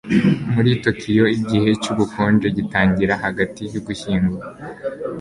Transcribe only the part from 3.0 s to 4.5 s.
hagati yugushyingo